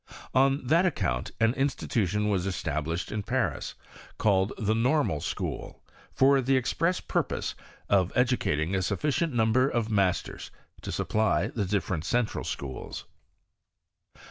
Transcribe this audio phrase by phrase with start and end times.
[0.33, 3.75] On tiiat account, an institution was established in Paris,
[4.17, 5.79] called the Normal School,
[6.11, 7.53] for the express purpose
[7.87, 10.49] of educating a sufficient number of mastenei
[10.81, 13.05] to supply the different central schools.